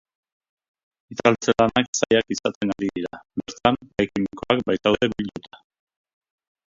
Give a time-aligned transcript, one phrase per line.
[1.15, 5.63] Itzaltze lanak zailak izaten ari dira, bertan gai kimikoak baitaude bilduta.